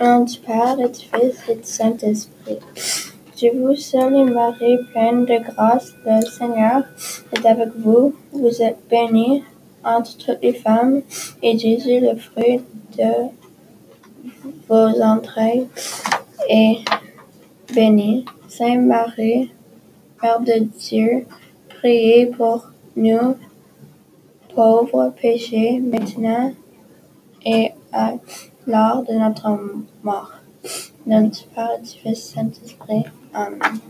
Père 0.00 0.80
et 0.80 0.88
du 0.88 0.98
Fils 0.98 1.48
et 1.50 1.58
Saint-Esprit. 1.62 2.58
Je 3.36 3.48
vous 3.54 3.76
salue 3.76 4.30
Marie, 4.30 4.78
pleine 4.92 5.26
de 5.26 5.38
grâce, 5.44 5.92
le 6.06 6.22
Seigneur 6.22 6.84
est 7.34 7.44
avec 7.44 7.68
vous. 7.76 8.14
Vous 8.32 8.62
êtes 8.62 8.78
bénie 8.88 9.44
entre 9.84 10.16
toutes 10.16 10.42
les 10.42 10.54
femmes, 10.54 11.02
et 11.42 11.58
Jésus, 11.58 12.00
le 12.00 12.16
fruit 12.16 12.62
de 12.96 13.28
vos 14.66 15.02
entrailles, 15.02 15.68
est 16.48 16.78
béni. 17.74 18.24
Sainte 18.48 18.80
Marie, 18.80 19.52
Mère 20.22 20.40
de 20.40 20.60
Dieu, 20.78 21.26
priez 21.68 22.24
pour 22.24 22.70
nous 22.96 23.36
pauvres 24.54 25.12
péchés, 25.20 25.78
maintenant 25.78 26.54
et 27.44 27.72
à 27.92 28.14
l'heure 28.66 29.02
de 29.02 29.12
notre 29.14 29.58
mort. 30.02 30.32
Fils 31.06 31.36
et 31.56 31.74
du 31.80 32.14
Saint-Esprit. 32.14 33.04
Amen. 33.34 33.80